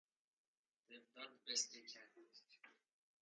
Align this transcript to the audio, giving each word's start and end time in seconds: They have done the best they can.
They 0.89 0.95
have 0.95 1.13
done 1.13 1.29
the 1.31 1.51
best 1.51 1.71
they 1.73 1.81
can. 1.81 2.09